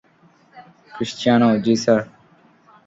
Christiana,- 0.93 1.49
G, 1.63 1.73
sir. 1.75 2.01